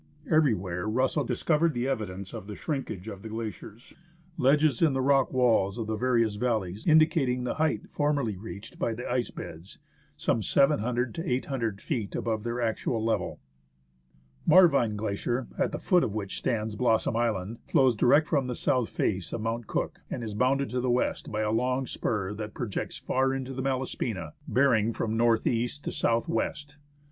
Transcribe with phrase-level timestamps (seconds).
[0.31, 3.63] Everywhere Russell discovered evidence of the shrinkage of 55 THE ASCENT OF MOUNT ST.
[3.63, 4.39] ELI AS the glaciers;
[4.71, 8.35] ledges in the rock walls of the various valle} s indi cating the height formerly
[8.35, 9.77] reached by the ice beds,
[10.17, 13.39] some 700 to 800 feet above their actual level.
[14.49, 18.89] Marvine Glacier, at the foot of which stands Blossom Island, flows direct from the south
[18.89, 22.55] face of Mount Cook, and is bounded to the west by a long spur that
[22.55, 26.77] projects far into the Malaspina, bearing from north east to south west.